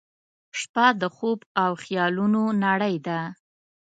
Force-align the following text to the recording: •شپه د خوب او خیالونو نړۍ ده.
•شپه 0.59 0.85
د 1.01 1.03
خوب 1.15 1.39
او 1.63 1.71
خیالونو 1.83 2.43
نړۍ 2.65 2.95
ده. 3.07 3.19